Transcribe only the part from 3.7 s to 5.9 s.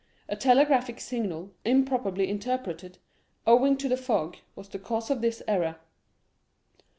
to the fog, was the cause of this error."